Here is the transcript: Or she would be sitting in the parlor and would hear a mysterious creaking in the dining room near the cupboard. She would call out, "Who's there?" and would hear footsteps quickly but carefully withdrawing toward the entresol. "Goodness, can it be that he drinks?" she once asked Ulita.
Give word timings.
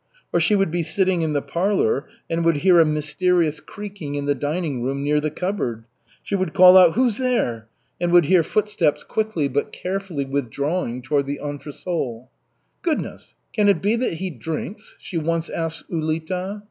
Or 0.33 0.39
she 0.39 0.55
would 0.55 0.71
be 0.71 0.81
sitting 0.81 1.21
in 1.21 1.33
the 1.33 1.43
parlor 1.43 2.07
and 2.27 2.43
would 2.43 2.57
hear 2.65 2.79
a 2.79 2.85
mysterious 2.85 3.59
creaking 3.59 4.15
in 4.15 4.25
the 4.25 4.33
dining 4.33 4.81
room 4.81 5.03
near 5.03 5.19
the 5.21 5.29
cupboard. 5.29 5.83
She 6.23 6.33
would 6.33 6.55
call 6.55 6.75
out, 6.75 6.93
"Who's 6.95 7.17
there?" 7.17 7.67
and 7.99 8.11
would 8.11 8.25
hear 8.25 8.41
footsteps 8.41 9.03
quickly 9.03 9.47
but 9.47 9.71
carefully 9.71 10.25
withdrawing 10.25 11.03
toward 11.03 11.27
the 11.27 11.39
entresol. 11.39 12.29
"Goodness, 12.81 13.35
can 13.53 13.69
it 13.69 13.79
be 13.79 13.95
that 13.95 14.13
he 14.13 14.31
drinks?" 14.31 14.97
she 14.99 15.19
once 15.19 15.51
asked 15.51 15.83
Ulita. 15.87 16.59